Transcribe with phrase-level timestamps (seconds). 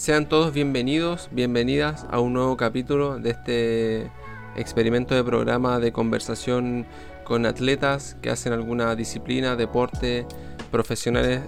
[0.00, 4.10] Sean todos bienvenidos, bienvenidas a un nuevo capítulo de este
[4.56, 6.86] experimento de programa de conversación
[7.22, 10.24] con atletas que hacen alguna disciplina, deporte,
[10.70, 11.42] profesionales,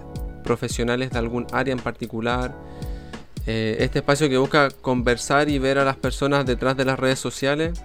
[0.45, 2.54] profesionales de algún área en particular.
[3.46, 7.19] Eh, este espacio que busca conversar y ver a las personas detrás de las redes
[7.19, 7.82] sociales.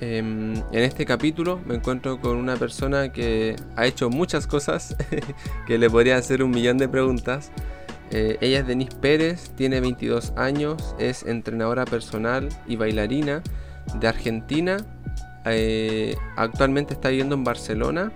[0.00, 4.96] Em, en este capítulo me encuentro con una persona que ha hecho muchas cosas,
[5.68, 7.52] que le podría hacer un millón de preguntas.
[8.16, 13.42] Eh, ella es Denise Pérez, tiene 22 años, es entrenadora personal y bailarina
[13.98, 14.76] de Argentina.
[15.46, 18.12] Eh, actualmente está viviendo en Barcelona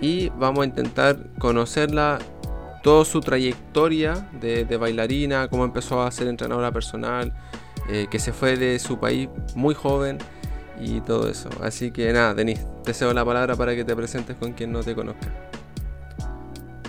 [0.00, 2.20] y vamos a intentar conocerla,
[2.82, 7.34] toda su trayectoria de, bailarina, cómo empezó a ser entrenadora personal,
[7.90, 10.16] eh, que se fue de su país muy joven
[10.80, 11.50] y todo eso.
[11.62, 14.80] Así que nada, Denise, te cedo la palabra para que te presentes con quien no
[14.80, 15.51] te conozca.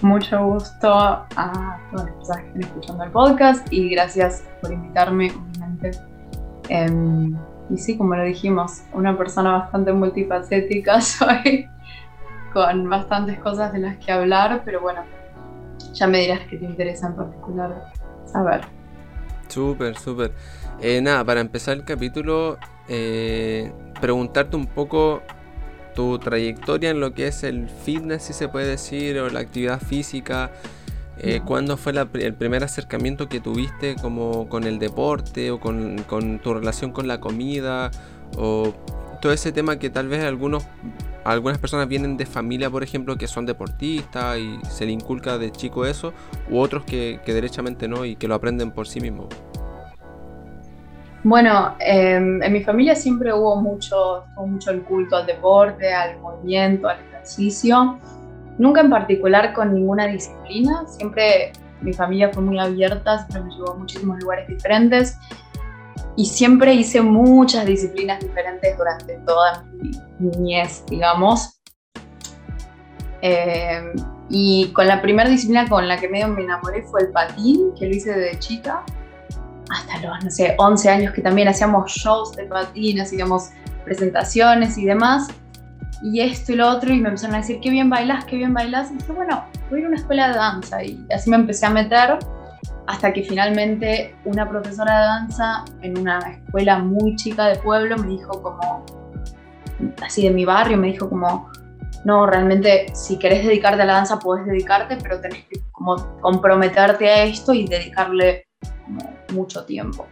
[0.03, 5.31] Mucho gusto a todas las personas que están escuchando el podcast y gracias por invitarme,
[5.31, 5.91] obviamente.
[6.67, 7.37] Em,
[7.70, 11.70] y sí, como lo dijimos, una persona bastante multifacética soy,
[12.51, 15.04] con bastantes cosas de las que hablar, pero bueno,
[15.93, 17.93] ya me dirás qué te interesa en particular
[18.26, 18.60] saber.
[19.48, 20.34] Súper, súper.
[20.82, 22.57] Eh, nada, para empezar el capítulo,
[22.90, 25.21] eh, preguntarte un poco
[25.94, 29.80] tu trayectoria en lo que es el fitness, si se puede decir, o la actividad
[29.80, 30.52] física.
[31.20, 36.04] Eh, ¿Cuándo fue el primer acercamiento que tuviste como con el deporte o con,
[36.41, 37.91] tu relación con la comida?
[38.35, 38.74] O
[39.22, 40.66] todo ese tema que tal vez algunos,
[41.24, 45.52] algunas personas vienen de familia, por ejemplo, que son deportistas y se le inculca de
[45.52, 46.13] chico eso,
[46.50, 49.28] u otros que, que derechamente no y que lo aprenden por sí mismos.
[51.24, 56.90] Bueno, em, en mi familia siempre hubo mucho, mucho el culto al deporte, al movimiento,
[56.90, 57.98] al ejercicio.
[58.57, 60.85] Nunca en particular con ninguna disciplina.
[60.85, 65.18] Siempre mi familia fue muy abierta, siempre me llevó a muchísimos lugares diferentes
[66.18, 71.61] y siempre hice muchas disciplinas diferentes durante toda mi niñez, digamos.
[73.22, 73.94] Em,
[74.29, 77.88] y con la primera disciplina con la que medio me enamoré fue el patín, que
[77.88, 78.84] lo hice desde chica
[79.69, 83.50] hasta los, no sé, 11 años que también hacíamos shows de patín, hacíamos
[83.85, 85.29] presentaciones y demás.
[86.01, 88.53] Y esto y lo otro, y me empezaron a decir, qué bien bailas, qué bien
[88.53, 88.91] bailas.
[88.91, 90.84] Y dije, bueno, voy a ir a una escuela de danza.
[90.84, 92.19] Y así me empecé a meter
[92.88, 98.07] hasta que finalmente una profesora de danza en una escuela muy chica de pueblo me
[98.07, 98.85] dijo como,
[100.02, 101.50] así de mi barrio, me dijo como,
[102.03, 107.09] no, realmente si querés dedicarte a la danza puedes dedicarte, pero tenés que como comprometerte
[107.09, 108.47] a esto y dedicarle
[109.34, 110.07] mucho tiempo.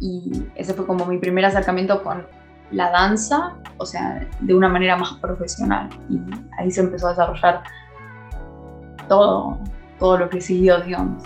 [0.00, 2.26] Y ese fue como mi primer acercamiento con
[2.70, 5.88] la danza, o sea, de una manera más profesional.
[6.10, 6.20] Y
[6.58, 7.62] ahí se empezó a desarrollar
[9.08, 9.58] todo,
[9.98, 11.22] todo lo que siguió, digamos.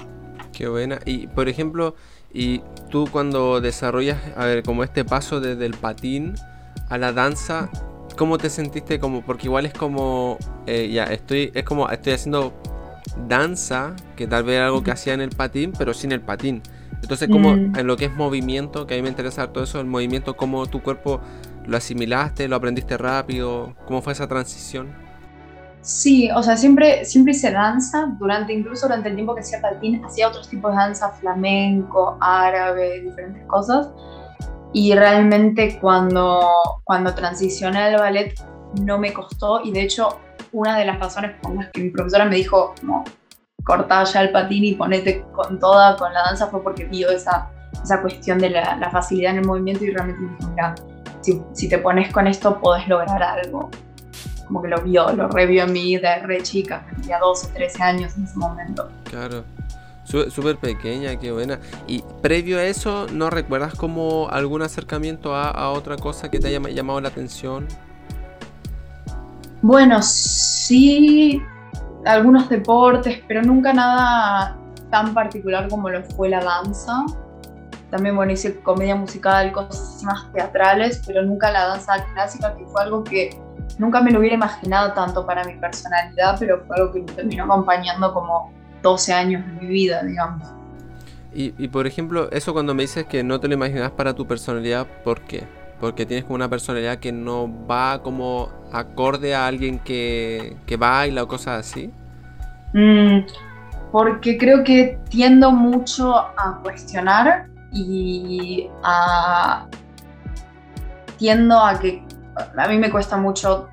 [0.53, 0.99] Qué buena.
[1.05, 1.95] Y por ejemplo,
[2.33, 6.35] y tú cuando desarrollas, a ver, como este paso desde el patín
[6.89, 7.71] a la danza,
[8.17, 9.01] ¿cómo te sentiste?
[9.01, 12.53] Como, porque igual es como, eh, ya, estoy, es como, estoy haciendo
[13.29, 16.63] danza, que tal vez era algo que hacía en el patín, pero sin el patín.
[17.03, 17.79] Entonces, como mm.
[17.79, 20.67] en lo que es movimiento, que a mí me interesa todo eso, el movimiento, cómo
[20.67, 21.21] tu cuerpo
[21.67, 24.89] lo asimilaste, lo aprendiste rápido, cómo fue esa transición.
[25.83, 30.05] Sí, o sea, siempre, siempre hice danza, durante, incluso durante el tiempo que hacía patín,
[30.05, 33.89] hacía otros tipos de danza, flamenco, árabe, diferentes cosas.
[34.73, 36.47] Y realmente cuando,
[36.85, 38.35] cuando transicioné al ballet
[38.83, 40.21] no me costó y de hecho
[40.53, 43.05] una de las razones por las que mi profesora me dijo como
[44.13, 47.51] ya el patín y ponete con toda con la danza fue porque vio esa,
[47.83, 50.75] esa cuestión de la, facilidad en el movimiento y realmente me dijo, mira,
[51.53, 53.71] si, te pones con esto podés lograr algo.
[54.47, 58.17] Como que lo vio, lo revió en mí de re chica, tenía 12, 13 años
[58.17, 58.91] en ese momento.
[59.05, 59.45] Claro.
[60.05, 61.61] Súper pequeña, qué buena.
[61.87, 66.49] Y previo a eso, ¿no recuerdas como algún acercamiento a, a otra cosa que te
[66.49, 67.69] haya llamado la atención?
[69.63, 71.43] Bueno, sí,
[72.07, 74.57] algunos deportes, pero nunca nada
[74.91, 77.05] tan particular como lo fue la danza.
[77.91, 82.83] También, bueno, hice comedia musical, cosas más teatrales, pero nunca la danza clásica, que fue
[82.83, 83.39] algo que
[83.79, 87.45] nunca me lo hubiera imaginado tanto para mi personalidad, pero fue algo que me terminó
[87.45, 88.53] acompañando como
[88.83, 90.49] 12 años de mi vida, digamos.
[91.35, 94.27] Y, y por ejemplo, eso cuando me dices que no te lo imaginas para tu
[94.27, 95.47] personalidad, ¿por qué?
[95.81, 101.23] Porque tienes como una personalidad que no va como acorde a alguien que, que baila
[101.23, 101.91] o cosas así.
[102.75, 103.21] Mm,
[103.91, 109.67] porque creo que tiendo mucho a cuestionar y a...
[111.19, 112.03] tiendo a que
[112.57, 113.69] a mí me cuesta mucho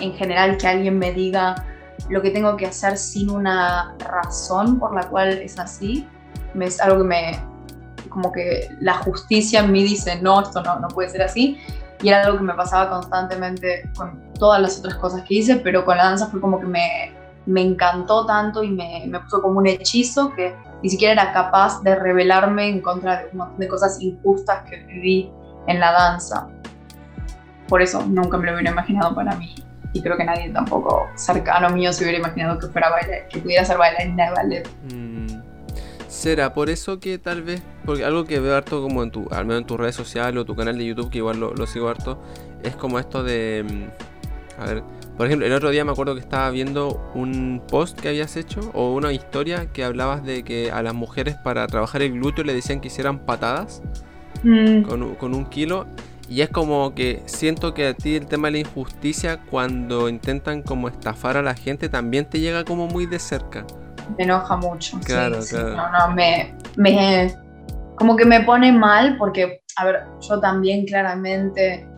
[0.00, 1.64] en general que alguien me diga
[2.08, 6.06] lo que tengo que hacer sin una razón por la cual es así.
[6.60, 7.51] es algo que me,
[8.12, 11.58] como que la justicia en mí dice, no, esto no, no puede ser así.
[12.02, 15.84] Y era algo que me pasaba constantemente con todas las otras cosas que hice, pero
[15.84, 17.12] con la danza fue como que me,
[17.46, 21.80] me encantó tanto y me, me puso como un hechizo que ni siquiera era capaz
[21.82, 25.30] de rebelarme en contra de un montón de cosas injustas que viví
[25.68, 26.48] en la danza.
[27.68, 29.54] Por eso nunca me lo hubiera imaginado para mí.
[29.92, 33.64] Y creo que nadie tampoco cercano mío se hubiera imaginado que fuera bailar, que pudiera
[33.64, 34.68] ser bailarina de ballet.
[34.92, 35.51] Mm.
[36.12, 39.46] ¿Será por eso que tal vez, porque algo que veo harto como en tu, al
[39.46, 41.88] menos en tus redes sociales o tu canal de YouTube, que igual lo, lo sigo
[41.88, 42.22] harto,
[42.62, 44.82] es como esto de, mm, a ver,
[45.16, 48.60] por ejemplo, el otro día me acuerdo que estaba viendo un post que habías hecho
[48.74, 52.52] o una historia que hablabas de que a las mujeres para trabajar el glúteo le
[52.52, 53.82] decían que hicieran patadas
[54.42, 54.82] mm.
[54.82, 55.86] con, un kilo.
[56.28, 60.62] Y es como que siento que a ti el tema de la injusticia cuando intentan
[60.62, 63.66] como estafar a la gente también te llega como muy de cerca.
[64.16, 64.98] Me enoja mucho.
[65.04, 65.76] Claro, claro.
[65.76, 67.34] No, no, me, me,
[67.96, 71.88] como que me pone mal porque, a ver, yo también claramente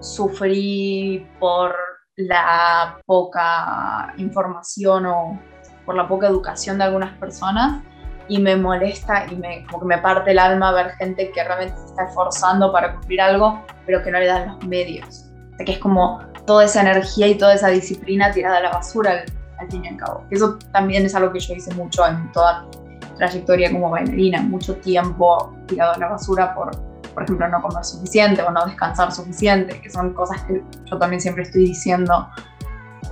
[0.00, 1.74] sufrí por
[2.16, 5.40] la poca información o
[5.84, 7.82] por la poca educación de algunas personas
[8.28, 11.76] y me molesta y me, como que me parte el alma ver gente que realmente
[11.76, 15.30] se está esforzando para cumplir algo, pero que no le dan los medios.
[15.60, 19.24] O que es como toda esa energía y toda esa disciplina tirada a la basura
[19.58, 20.24] al, fin y al cabo.
[20.30, 24.76] Eso también es algo que yo hice mucho en toda mi trayectoria como bailarina, mucho
[24.76, 26.70] tiempo tirado a la basura por
[27.16, 31.18] por ejemplo, no comer suficiente o no descansar suficiente, que son cosas que yo también
[31.18, 32.28] siempre estoy diciendo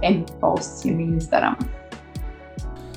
[0.03, 1.57] en posts y en mi Instagram.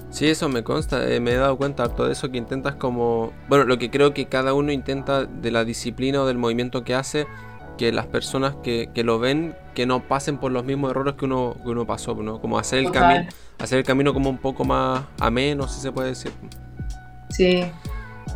[0.10, 3.32] Sí, eso me consta, eh, me he dado cuenta de todo eso que intentas como,
[3.48, 6.94] bueno, lo que creo que cada uno intenta de la disciplina o del movimiento que
[6.94, 7.26] hace,
[7.78, 11.26] que las personas que, que lo ven, que no pasen por los mismos errores que
[11.26, 12.42] uno, que uno pasó, ¿no?
[12.42, 13.28] Como hacer el, camino
[13.60, 16.32] hacer el camino como un poco más ameno, si se puede decir.
[17.30, 17.64] Sí.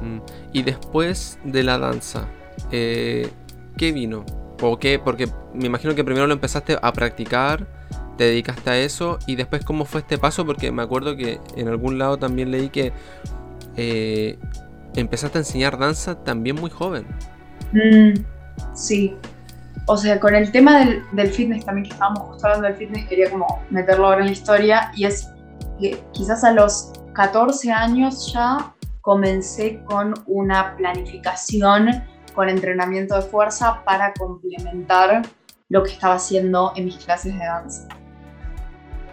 [0.02, 0.20] Mm.
[0.54, 2.28] Y después de la danza,
[2.72, 3.30] eh,
[3.78, 4.26] ¿qué vino?
[4.62, 5.00] ¿O qué?
[5.00, 7.68] Porque me imagino que primero lo empezaste a practicar,
[8.18, 11.68] te dedicaste a eso y después cómo fue este paso, porque me acuerdo que en
[11.68, 12.94] algún lado también leí que
[13.76, 14.38] eh,
[14.96, 17.08] empezaste a enseñar danza también muy joven.
[17.74, 18.24] Mm,
[18.76, 19.16] sí.
[19.88, 23.08] O sea, con el tema del, del, fitness también, que estábamos justo hablando del fitness,
[23.08, 25.30] quería como meterlo ahora en la historia y es
[25.80, 33.84] que quizás a los 14 años ya comencé con una planificación con entrenamiento de fuerza
[33.84, 35.24] para complementar
[35.70, 37.88] lo que estaba haciendo en mis clases de danza.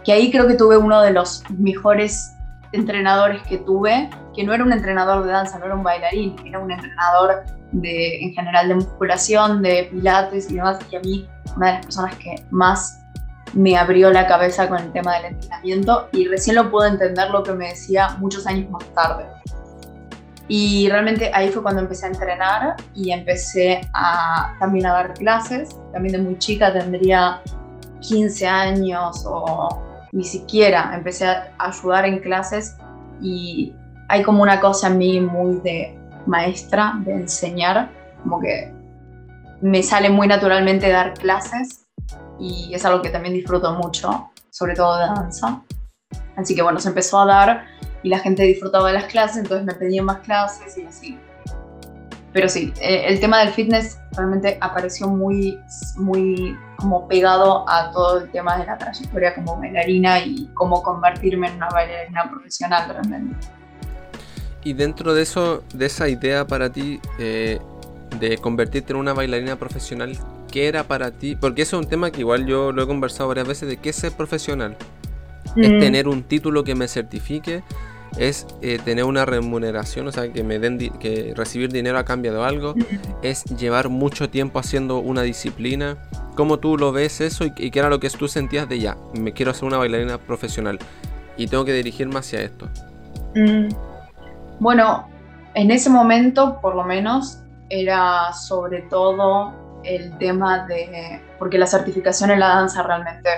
[0.03, 2.33] Que ahí creo que tuve uno de los mejores
[2.71, 6.59] entrenadores que tuve, que no era un entrenador de danza, no era un bailarín, era
[6.59, 11.67] un entrenador de, en general de musculación, de pilates y demás, y a mí una
[11.67, 12.99] de las personas que más
[13.53, 17.43] me abrió la cabeza con el tema del entrenamiento y recién lo pude entender lo
[17.43, 19.25] que me decía muchos años más tarde.
[20.47, 25.77] Y realmente ahí fue cuando empecé a entrenar y empecé a, también a dar clases.
[25.93, 27.41] También de muy chica tendría
[28.01, 30.91] 15 años o ni siquiera.
[30.95, 32.75] Empecé a ayudar en clases
[33.21, 33.75] y
[34.07, 35.98] hay como una cosa en mí muy de
[36.29, 37.91] maestra, de enseñar,
[38.23, 38.71] como que
[39.61, 41.85] me sale muy naturalmente dar clases
[42.39, 45.61] y es algo que también disfruto mucho, sobre todo de danza.
[46.37, 47.65] Así que bueno, se empezó a dar
[48.01, 51.19] y la gente disfrutaba de las clases, entonces me pedían más clases y así.
[52.31, 55.59] Pero sí, eh, el tema del fitness realmente apareció muy,
[55.97, 61.47] muy como pegado a todo el tema de la trayectoria como bailarina y cómo convertirme
[61.47, 63.35] en una bailarina profesional realmente.
[64.63, 67.59] Y dentro de eso, de esa idea para ti eh,
[68.19, 70.17] de convertirte en una bailarina profesional,
[70.51, 71.35] ¿qué era para ti?
[71.35, 73.89] Porque eso es un tema que igual yo lo he conversado varias veces de qué
[73.89, 74.75] es ser profesional.
[75.55, 75.79] Es mm.
[75.79, 77.63] tener un título que me certifique,
[78.17, 82.33] es eh, tener una remuneración, o sea, que me den que recibir dinero a cambio
[82.33, 82.75] de algo,
[83.21, 85.97] es llevar mucho tiempo haciendo una disciplina.
[86.35, 89.33] ¿Cómo tú lo ves eso y, qué era lo que tú sentías de ya, me
[89.33, 90.79] quiero hacer una bailarina profesional
[91.37, 92.69] y tengo que dirigirme hacia esto?
[93.35, 93.88] Mm.
[94.59, 95.07] Bueno,
[95.53, 102.31] en ese momento, por lo menos, era sobre todo el tema de, porque la certificación
[102.31, 103.29] en la danza realmente,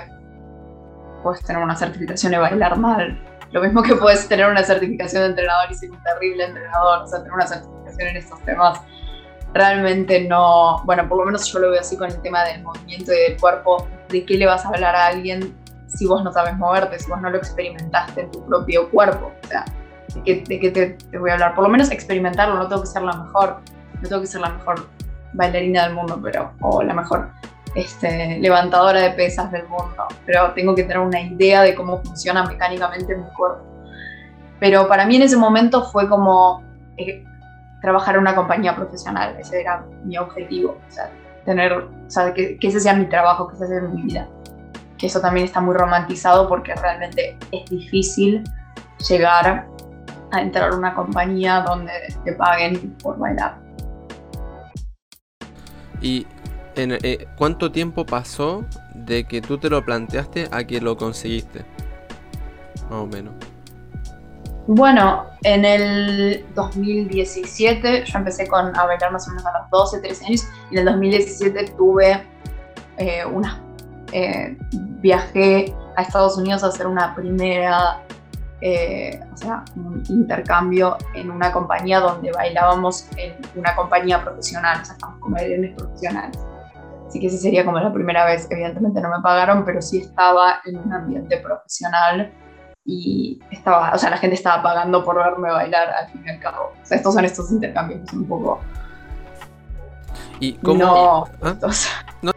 [1.22, 3.18] puedes tener una certificación de bailar mal,
[3.52, 7.06] lo mismo que puedes tener una certificación de entrenador y ser un terrible entrenador, o
[7.06, 8.80] sea, tener una certificación en estos temas
[9.54, 13.12] realmente no, bueno, por lo menos yo lo veo así con el tema del movimiento
[13.12, 15.54] y del cuerpo, de qué le vas a hablar a alguien
[15.86, 19.46] si vos no sabes moverte, si vos no lo experimentaste en tu propio cuerpo, o
[19.46, 19.64] sea,
[20.14, 23.02] de qué, te, te, voy a hablar, por lo menos experimentarlo, no tengo que ser
[23.02, 23.60] la mejor,
[24.00, 24.88] no tengo que ser la mejor
[25.32, 27.30] bailarina del mundo, pero, o la mejor
[27.74, 32.44] este, levantadora de pesas del mundo, pero tengo que tener una idea de cómo funciona
[32.44, 33.64] mecánicamente mi cuerpo.
[34.60, 36.62] Pero para mí en ese momento fue como
[36.96, 37.24] eh,
[37.80, 41.10] trabajar en una compañía profesional, ese era mi objetivo, o sea,
[41.44, 44.28] tener, o sea, que, que ese sea mi trabajo, que ese sea mi vida.
[44.98, 48.44] Que eso también está muy romantizado porque realmente es difícil
[49.08, 49.66] llegar
[50.32, 51.92] a entrar a una compañía donde
[52.24, 53.58] te paguen por bailar.
[56.00, 56.26] ¿Y
[56.74, 61.64] en, eh, cuánto tiempo pasó de que tú te lo planteaste a que lo conseguiste?
[62.90, 63.34] Más o menos.
[64.66, 70.00] Bueno, en el 2017 yo empecé con, a bailar más o menos a los 12,
[70.00, 72.24] 13 años y en el 2017 tuve
[72.98, 73.60] eh, una...
[74.12, 74.56] Eh,
[75.00, 78.02] viajé a Estados Unidos a hacer una primera
[78.64, 84.84] eh, o sea, un intercambio en una compañía donde bailábamos en una compañía profesional, o
[84.84, 86.38] sea, estamos como bailarines profesionales.
[87.08, 90.60] Así que esa sería como la primera vez, evidentemente no me pagaron, pero sí estaba
[90.64, 92.32] en un ambiente profesional
[92.84, 96.38] y estaba, o sea, la gente estaba pagando por verme bailar al fin y al
[96.38, 96.72] cabo.
[96.80, 98.60] O sea, estos son estos intercambios que son un poco...
[100.38, 100.78] ¿Y cómo?
[100.78, 101.56] No, ¿Ah?
[102.22, 102.32] no.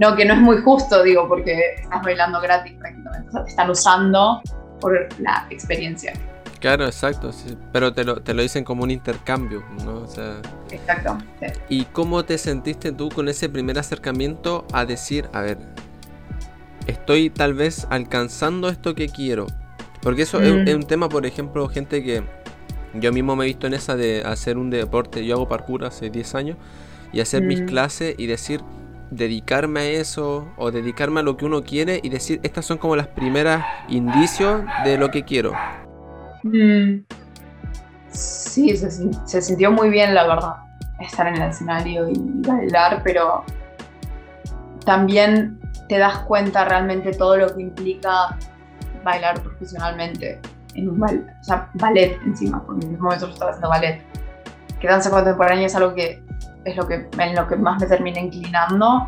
[0.00, 3.28] no, que no es muy justo, digo, porque estás bailando gratis prácticamente.
[3.28, 4.42] O sea, te están usando
[4.80, 6.12] por la experiencia.
[6.60, 9.98] Claro, exacto, sí, pero te lo, te lo dicen como un intercambio, ¿no?
[10.00, 10.40] O sea,
[10.72, 11.16] Exacto.
[11.40, 11.46] sí.
[11.68, 15.58] ¿Y cómo te sentiste tú con ese primer acercamiento a decir, a ver,
[16.86, 19.46] estoy tal vez alcanzando esto que quiero?
[20.02, 20.68] Porque eso es, Mm.
[20.68, 22.24] es un tema, por ejemplo, gente que
[22.94, 26.10] yo mismo me he visto en esa de hacer un deporte, yo hago parkour hace
[26.10, 26.56] 10 años,
[27.12, 27.66] y hacer mis Mm.
[27.66, 28.62] clases y decir,
[29.10, 32.96] dedicarme a eso o dedicarme a lo que uno quiere y decir, estas son como
[32.96, 35.52] las primeras indicios de lo que quiero.
[36.42, 37.04] Mm.
[38.10, 40.54] Sí, se, se sintió muy bien, la verdad,
[41.00, 43.44] estar en el escenario y bailar, pero
[44.84, 48.36] también te das cuenta realmente todo lo que implica
[49.04, 50.40] bailar profesionalmente
[50.74, 54.02] en un ballet, o sea, ballet encima, porque en ese momento yo estaba haciendo ballet.
[54.80, 56.22] Que danza contemporánea es algo que
[56.70, 59.06] es lo que, en lo que más me termina inclinando,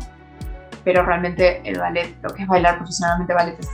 [0.83, 3.69] pero realmente el ballet, lo que es bailar profesionalmente ballet es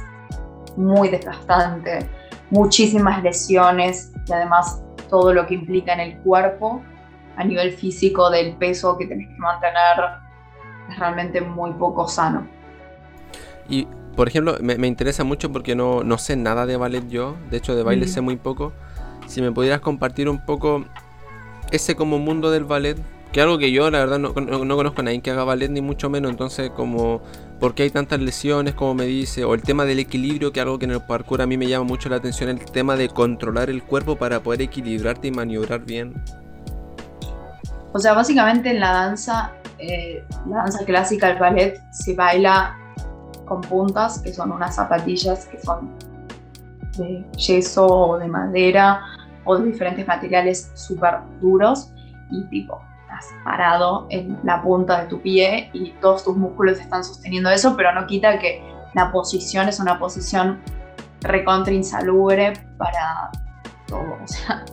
[0.77, 2.07] muy desgastante,
[2.49, 6.81] muchísimas lesiones y además todo lo que implica en el cuerpo
[7.37, 10.05] a nivel físico del peso que tenés que mantener
[10.89, 12.47] es realmente muy poco sano.
[13.69, 17.35] Y, por ejemplo, me, me interesa mucho porque no, no sé nada de ballet yo,
[17.49, 18.09] de hecho de baile Mm.
[18.09, 18.73] sé muy poco.
[19.27, 20.85] Si me pudieras compartir un poco
[21.71, 22.97] ese como mundo del ballet,
[23.37, 25.69] que algo que yo la verdad no, no- no conozco a nadie que haga ballet
[25.69, 27.21] ni mucho menos, entonces como
[27.59, 30.79] por qué hay tantas lesiones, como me dice, o el tema del equilibrio, que algo
[30.79, 33.69] que en el parkour a mí me llama mucho la atención, el tema de controlar
[33.69, 36.15] el cuerpo para poder equilibrarte y maniobrar bien.
[37.93, 42.75] O sea, básicamente en la danza, eh, la danza clásica, el ballet, se baila
[43.45, 45.91] con puntas, que son unas zapatillas que son
[46.97, 48.99] de yeso o de madera
[49.45, 51.91] o de diferentes materiales súper duros
[52.31, 52.81] y tipo,
[53.19, 57.75] estás parado en la punta de tu pie y todos tus músculos están sosteniendo eso,
[57.75, 60.59] pero no quita que la posición es una posición
[61.21, 63.31] recontra insalubre para
[63.87, 64.17] todo.
[64.23, 64.65] O sea,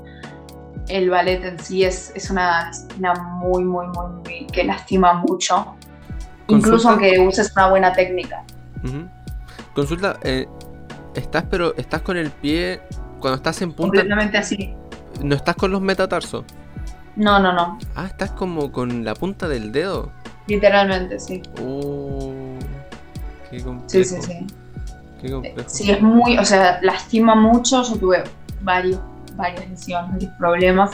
[0.88, 5.74] el ballet en sí es, es una disciplina muy, muy, muy, muy, que lastima mucho.
[6.48, 8.44] Incluso aunque uses una buena técnica.
[9.74, 10.46] Consulta, eh,
[11.14, 12.82] estás pero estás con el pie
[13.18, 14.74] cuando estás en punta, Completamente así.
[15.22, 16.44] no estás con los metatarsos.
[17.16, 17.78] No, no, no.
[17.94, 20.10] Ah, estás como con la punta del dedo.
[20.46, 21.42] Literalmente, sí.
[21.62, 22.32] Oh,
[23.50, 23.88] qué complejo.
[23.88, 24.46] Sí, sí, sí.
[25.20, 25.68] Qué complejo.
[25.68, 27.82] Sí, es muy, o sea, lastima mucho.
[27.82, 28.24] Yo tuve
[28.62, 29.00] varios,
[29.36, 30.90] varias lesiones, varios problemas.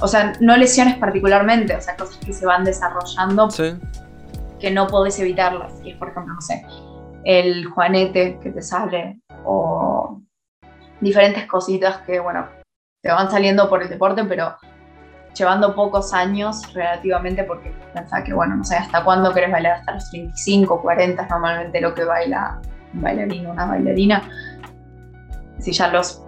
[0.00, 3.74] O sea, no lesiones particularmente, o sea, cosas que se van desarrollando Sí.
[4.58, 5.72] que no podés evitarlas.
[5.84, 6.66] Y es, por ejemplo, no sé,
[7.24, 10.20] el juanete que te sale o
[11.00, 12.46] diferentes cositas que, bueno,
[13.02, 14.56] te van saliendo por el deporte, pero
[15.34, 19.92] llevando pocos años relativamente, porque pensá que, bueno, no sé hasta cuándo querés bailar, hasta
[19.94, 22.60] los 35, 40 es normalmente lo que baila
[22.94, 24.22] un bailarín o una bailarina.
[25.58, 26.22] Si ya a los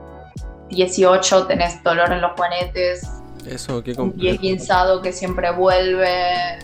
[0.70, 3.08] 18 tenés dolor en los juanetes,
[3.46, 6.58] Eso, qué un pie pinzado que siempre vuelve,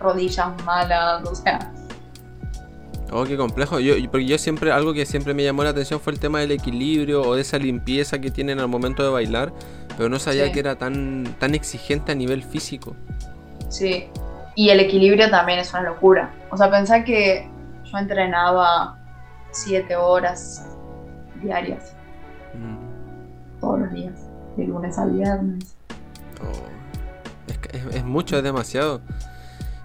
[0.00, 1.70] rodillas malas, o sea,
[3.12, 3.78] Oh, qué complejo.
[3.78, 6.50] Yo- porque yo siempre, algo que siempre me llamó la atención fue el tema del
[6.50, 9.52] equilibrio o de esa limpieza que tienen al momento de bailar,
[9.96, 10.52] pero no sabía Sí.
[10.52, 12.94] que era tan, tan exigente a nivel físico.
[13.68, 14.06] sí.
[14.56, 16.32] Y el equilibrio también es una locura.
[16.48, 17.48] O sea, pensá que
[17.90, 18.96] yo entrenaba
[19.50, 20.64] siete horas
[21.42, 21.92] diarias,
[22.54, 23.58] Mm.
[23.60, 24.12] todos los días,
[24.56, 25.74] de lunes a viernes.
[26.40, 27.50] Oh.
[27.50, 29.00] Es, que es- es mucho, es demasiado.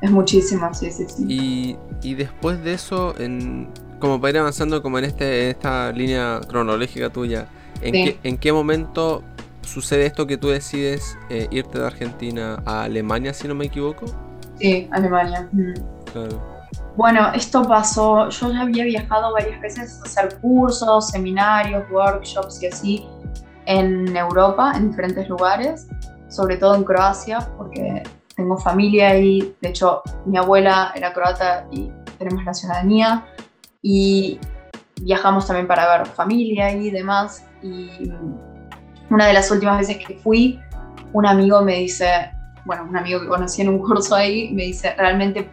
[0.01, 1.25] Es muchísimo, sí, sí, sí.
[1.27, 5.91] Y, y después de eso, en, como para ir avanzando como en, este, en esta
[5.91, 7.47] línea cronológica tuya,
[7.81, 9.23] ¿En, qué, momento
[9.69, 14.05] sucede esto que tú decides eh, irte de Argentina a Alemania, si no me equivoco?
[14.59, 15.47] Sí, Alemania.
[16.11, 16.59] Claro.
[16.95, 22.67] Bueno, esto pasó, yo ya había viajado varias veces a hacer cursos, seminarios, workshops y
[22.67, 23.07] así
[23.65, 25.87] en Europa, en diferentes lugares,
[26.27, 28.03] sobre todo en Croacia, porque
[28.35, 33.25] tengo familia ahí, de hecho mi abuela era croata y tenemos la ciudadanía,
[33.81, 34.39] y
[35.01, 38.11] viajamos también para ver familia y demás, y
[39.09, 40.59] una de las últimas veces que fui,
[41.13, 42.31] un amigo me dice,
[42.65, 45.49] bueno, un amigo que conocí en un curso ahí, me dice, realmente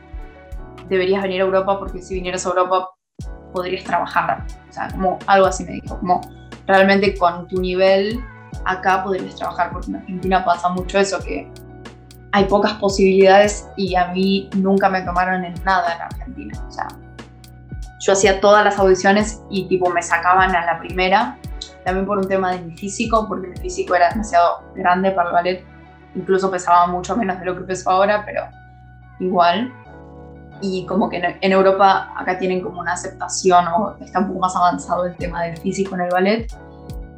[0.88, 2.90] deberías venir a Europa porque si vinieras a Europa
[3.52, 4.44] podrías trabajar.
[4.68, 6.20] O sea, como algo así me dijo, como
[6.66, 8.22] realmente con tu nivel
[8.64, 11.50] acá podrías trabajar, porque en Argentina pasa mucho eso, que
[12.32, 16.66] hay pocas posibilidades y a mí nunca me tomaron en nada en Argentina.
[16.68, 16.88] O sea,
[18.00, 21.38] yo hacía todas las audiciones y tipo me sacaban a la primera,
[21.84, 25.34] también por un tema de mi físico, porque mi físico era demasiado grande para el
[25.34, 25.64] ballet,
[26.14, 28.42] incluso pesaba mucho menos de lo que peso ahora, pero
[29.20, 29.72] igual.
[30.62, 34.56] Y como que en, Europa acá tienen como una aceptación o está un poco más
[34.56, 36.52] avanzado el tema del físico en el ballet.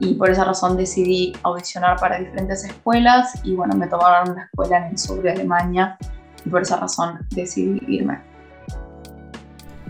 [0.00, 4.78] Y por esa razón decidí audicionar para diferentes escuelas y bueno, me tomaron una escuela
[4.78, 5.96] en el sur de Alemania
[6.44, 8.20] y por esa razón decidí irme.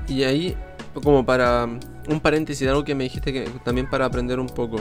[0.06, 0.56] Y ahí,
[1.02, 1.68] como para
[2.08, 4.78] un paréntesis de algo que me dijiste que también para aprender un poco.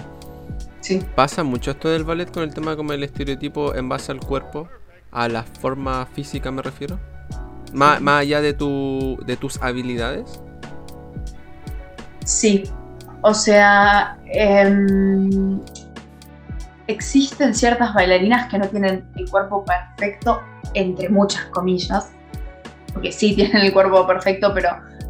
[0.79, 1.03] Sí.
[1.15, 4.69] ¿Pasa mucho esto del ballet con el tema como el estereotipo en base al cuerpo?
[5.11, 6.99] ¿A la forma física me refiero?
[7.73, 10.41] Más, allá de, tu, de tus habilidades.
[12.25, 12.63] Sí,
[13.21, 15.59] o sea, em,
[16.87, 20.41] existen ciertas bailarinas que no tienen el cuerpo perfecto,
[20.73, 22.11] entre muchas comillas,
[22.93, 24.69] porque sí tienen el cuerpo perfecto, pero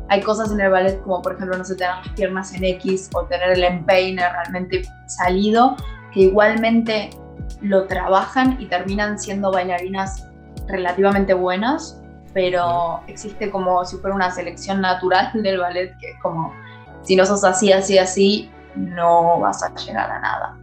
[0.10, 3.10] hay cosas en el ballet como por ejemplo no sé, tener las piernas en X
[3.14, 5.76] o tener el empeine realmente salido,
[6.14, 7.10] que igualmente
[7.62, 10.28] lo trabajan y terminan siendo bailarinas
[10.68, 12.02] relativamente buenas,
[12.34, 16.54] pero existe como si fuera una selección natural del ballet, que es como,
[17.04, 20.58] si no sos así, así, así, no vas a llegar a nada.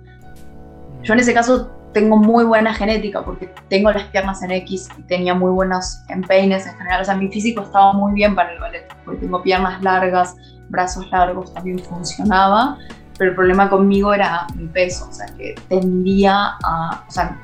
[1.03, 5.03] Yo en ese caso tengo muy buena genética porque tengo las piernas en X y
[5.03, 7.01] tenía muy buenos empeines en general.
[7.01, 10.37] O sea, mi físico estaba muy bien para el ballet porque tengo piernas largas,
[10.69, 12.77] brazos largos, también funcionaba.
[13.17, 17.39] Pero el problema conmigo era mi peso, o sea, que tendía a, o sea,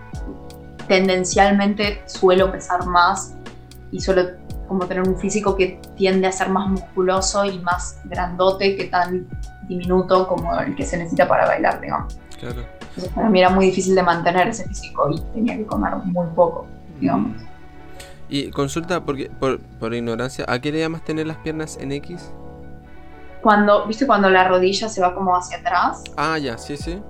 [0.89, 3.37] tendencialmente suelo pesar más
[3.93, 4.33] y suelo
[4.67, 9.29] como tener un físico que tiende a ser más musculoso y más grandote que tan
[9.69, 12.19] diminuto como el que se necesita para bailar, digamos.
[12.39, 12.80] Claro.
[13.01, 16.27] Entonces para mí era muy difícil de mantener ese físico y tenía que comer muy
[16.35, 16.67] poco,
[17.01, 17.33] digamos.
[18.29, 22.31] Y consulta, porque, por, por ignorancia, ¿a qué le llamas tener las piernas en X?
[23.41, 26.05] Cuando, ¿viste cuando la rodilla se va como hacia atrás?
[26.19, 27.01] Ah, ya, sí, sí.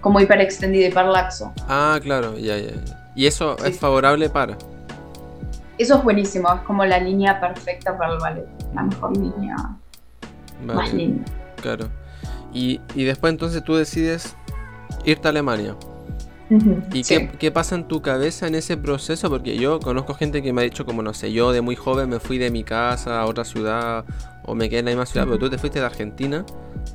[0.00, 1.52] Como hiper extendido, hiperlaxo.
[1.68, 3.12] Ah, claro, ya, ya, ya.
[3.16, 4.56] ¿Y eso es favorable para?
[5.76, 9.56] eso es buenísimo, es como la línea perfecta para el ballet, la mejor línea,
[10.62, 11.24] más linda.
[11.56, 11.88] Claro.
[12.52, 14.36] Y, después entonces tú decides
[15.04, 15.76] irte a Alemania.
[16.92, 19.30] ¿Y qué, pasa en tu cabeza en ese proceso?
[19.30, 22.08] Porque yo conozco gente que me ha dicho como, no sé, yo de muy joven
[22.08, 24.04] me fui de mi casa a otra ciudad
[24.44, 26.44] o me quedé en la misma ciudad, pero tú te fuiste de Argentina,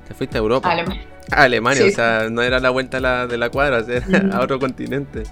[0.07, 0.69] te fuiste a Europa.
[0.69, 1.07] Alemania.
[1.31, 5.23] A Alemania, o sea, no era la vuelta de la cuadra, era a otro continente.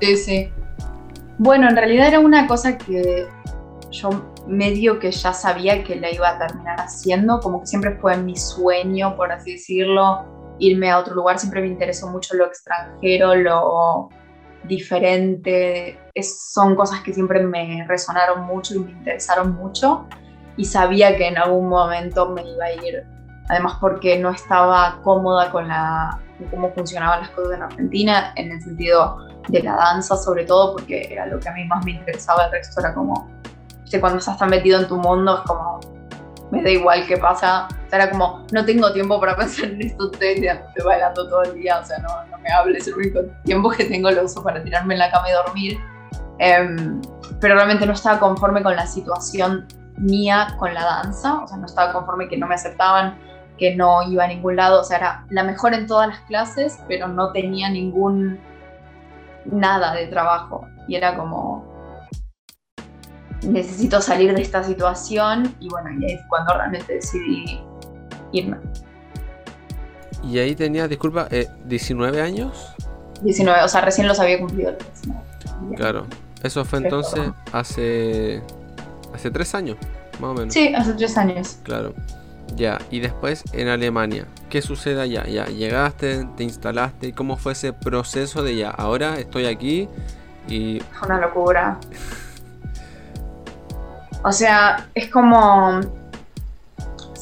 [0.00, 0.48] Sí, sí.
[1.38, 3.26] Bueno, en realidad era una cosa que
[3.90, 4.10] yo
[4.46, 8.36] medio que ya sabía que la iba a terminar haciendo, como que siempre fue mi
[8.36, 14.08] sueño, por así decirlo, irme a otro lugar, siempre me interesó mucho lo extranjero, lo
[14.64, 20.06] diferente, son cosas que siempre me resonaron mucho y me interesaron mucho.
[20.56, 23.04] Y sabía que en algún momento me iba a ir,
[23.48, 26.20] además porque no estaba cómoda con la,
[26.50, 31.12] cómo funcionaban las cosas en Argentina, en el sentido de la danza sobre todo, porque
[31.12, 33.28] era lo que a mí más me interesaba, el resto era como,
[34.00, 35.80] cuando estás tan metido en tu mundo es como,
[36.50, 40.46] me da igual qué pasa, era como, no tengo tiempo para pensar en esto, estoy,
[40.46, 43.84] estoy bailando todo el día, o sea, no, no me hables, el único tiempo que
[43.84, 45.78] tengo lo uso para tirarme en la cama y dormir,
[46.38, 47.00] em,
[47.40, 49.66] pero realmente no estaba conforme con la situación
[49.98, 53.18] mía con la danza, o sea, no estaba conforme que no me aceptaban,
[53.58, 56.78] que no iba a ningún lado, o sea, era la mejor en todas las clases,
[56.88, 58.40] pero no tenía ningún
[59.44, 60.66] nada de trabajo.
[60.88, 61.64] Y era como,
[63.42, 67.62] necesito salir de esta situación y bueno, ahí es cuando realmente decidí
[68.32, 68.56] irme.
[70.24, 71.28] ¿Y ahí tenía, disculpa,
[71.64, 72.74] 19 eh, años?
[73.22, 74.74] 19, o sea, recién los había cumplido.
[75.76, 76.06] Claro,
[76.42, 78.42] eso fue entonces hace,
[79.14, 79.76] hace tres años,
[80.20, 80.54] más o menos.
[80.54, 81.58] Sí, hace tres años.
[81.62, 81.94] Claro.
[82.56, 85.24] Ya, y después en Alemania, ¿qué sucede allá?
[85.26, 88.70] Ya, llegaste, te instalaste, ¿cómo fue ese proceso de ya?
[88.70, 89.88] Ahora estoy aquí
[90.48, 90.80] y...
[90.92, 91.78] Fue una locura.
[94.24, 95.80] o sea, es como...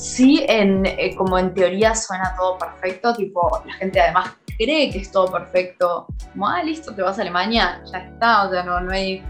[0.00, 5.12] Sí, eh, como en teoría suena todo perfecto, tipo, la gente además cree que es
[5.12, 6.06] todo perfecto.
[6.32, 9.22] Como, ah, listo, te vas a Alemania, ya está, o sea, no, hay,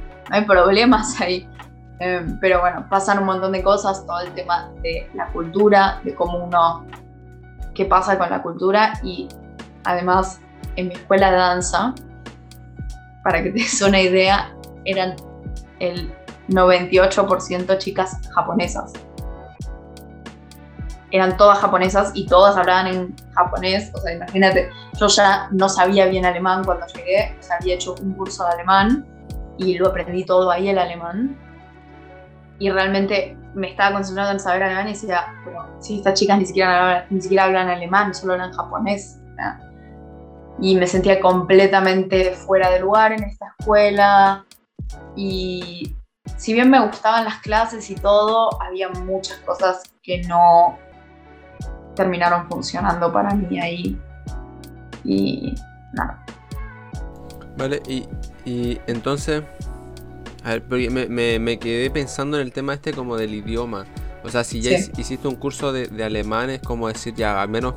[0.46, 1.48] problemas ahí.
[1.98, 6.14] Em, pero bueno, pasan un montón de cosas, todo el tema de la cultura, de
[6.14, 6.86] cómo uno,
[7.74, 9.26] qué pasa con la cultura y
[9.82, 10.40] además
[10.76, 11.96] en mi escuela de danza,
[13.24, 14.54] para que te des una idea,
[14.84, 15.16] eran
[15.80, 16.14] el
[16.48, 18.92] 98% chicas japonesas.
[21.10, 23.90] Eran todas japonesas y todas hablaban en japonés.
[23.94, 27.94] O sea, imagínate, yo ya no sabía bien alemán cuando llegué, o sea, había hecho
[28.00, 29.06] un curso de alemán
[29.58, 31.36] y lo aprendí todo ahí el alemán
[32.60, 36.46] y realmente me estaba concentrando en saber alemán y decía, pero si estas chicas ni
[36.46, 39.16] siquiera, ni siquiera hablan alemán, solo hablan japonés.
[40.60, 44.44] Y me sentía completamente fuera de lugar en esta escuela.
[45.16, 45.96] Y
[46.36, 50.78] si bien me gustaban las clases y todo, había muchas cosas que no
[52.00, 54.00] terminaron funcionando para mí ahí.
[55.04, 55.54] Y
[55.92, 56.24] nada.
[57.56, 58.06] Vale, y,
[58.44, 59.42] y entonces
[60.44, 63.84] a ver, porque me, quedé pensando en el tema este como del idioma.
[64.22, 67.74] O sea, si ya hiciste un curso de, alemán, es como decir, ya, al menos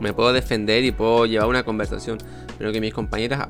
[0.00, 2.18] me puedo defender y puedo llevar una conversación.
[2.58, 3.48] Pero que mis compañeras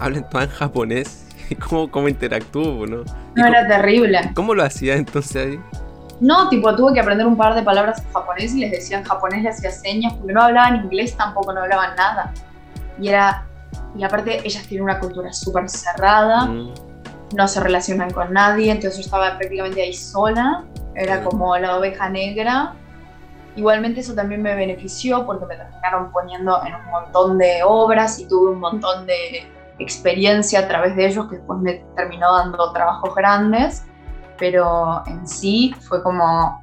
[0.00, 1.26] hablen todo en japonés.
[1.68, 3.04] ¿Cómo, cómo interactúo, no?
[3.36, 4.32] No, era terrible.
[4.34, 5.60] ¿Cómo lo hacía entonces ahí?
[6.20, 9.04] No, tipo, tuve que aprender un par de palabras en japonés y les decía en
[9.04, 12.32] japonés, les hacía señas, porque no hablaban inglés, tampoco no hablaban nada.
[12.98, 13.46] Y era.
[13.96, 16.46] Y aparte, ellas tienen una cultura súper cerrada.
[16.46, 16.72] Mm
[17.34, 22.08] no se relacionan con nadie, entonces yo estaba prácticamente ahí sola, era como la oveja
[22.08, 22.74] negra.
[23.56, 28.26] Igualmente eso también me benefició porque me terminaron poniendo en un montón de obras y
[28.26, 29.46] tuve un montón de
[29.78, 33.84] experiencia a través de ellos que después me terminó dando trabajos grandes,
[34.38, 36.62] pero en sí fue como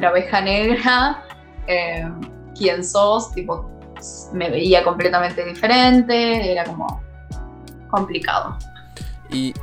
[0.00, 1.22] la oveja negra,
[1.66, 2.08] eh,
[2.56, 3.70] quién sos, tipo,
[4.32, 7.02] me veía completamente diferente, era como
[7.88, 8.58] complicado.
[9.30, 9.54] ¿Y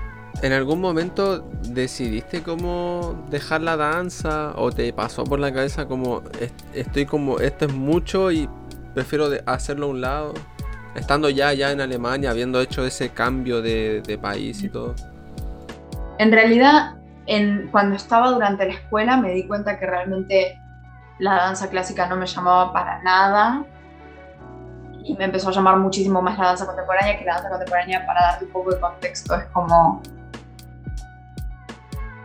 [0.41, 6.23] en algún momento decidiste cómo dejar la danza o te pasó por la cabeza como
[6.73, 8.49] estoy como esto es mucho y
[8.93, 10.33] prefiero hacerlo a un lado?
[10.95, 14.95] Estando ya ya en Alemania, habiendo hecho ese cambio de, país y todo.
[16.21, 16.97] En realidad,
[17.71, 20.61] cuando estaba durante la escuela me di cuenta que realmente
[21.17, 23.65] la danza clásica no me llamaba para nada.
[25.03, 28.21] Y me empezó a llamar muchísimo más la danza contemporánea, que la danza contemporánea, para
[28.21, 30.03] darte un poco de contexto, es como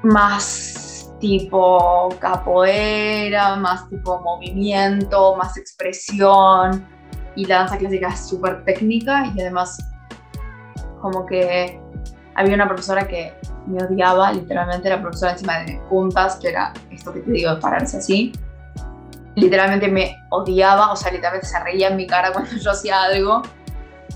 [0.03, 6.87] más tipo capoeira, más tipo movimiento, más expresión,
[7.35, 9.79] y la danza clásica es súper técnica y además
[11.01, 11.81] como que
[12.35, 13.33] había una profesora que
[13.67, 17.99] me odiaba, literalmente la profesora encima de puntas, que era esto que te digo, pararse
[17.99, 18.33] así,
[19.35, 23.43] literalmente me odiaba, o sea, literalmente se reía en mi cara cuando yo hacía algo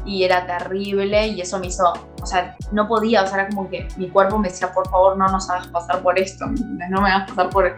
[0.05, 3.69] y era terrible y eso me hizo, o sea, no podía, o sea, era como
[3.69, 7.11] que mi cuerpo me decía, por favor, no nos hagas pasar por esto, no me
[7.11, 7.77] hagas pasar por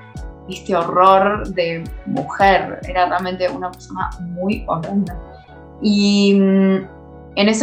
[0.48, 5.18] este horror de mujer, era realmente una persona muy horrenda.
[5.80, 6.86] Y mm,
[7.34, 7.60] en ese